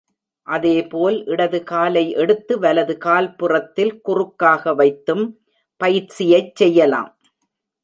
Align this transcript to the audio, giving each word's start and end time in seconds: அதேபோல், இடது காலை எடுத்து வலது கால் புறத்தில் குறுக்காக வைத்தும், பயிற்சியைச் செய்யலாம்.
அதேபோல், 0.47 1.17
இடது 1.25 1.59
காலை 1.63 2.03
எடுத்து 2.13 2.59
வலது 2.59 2.95
கால் 2.97 3.29
புறத்தில் 3.35 4.01
குறுக்காக 4.01 4.73
வைத்தும், 4.73 5.25
பயிற்சியைச் 5.81 6.55
செய்யலாம். 6.55 7.11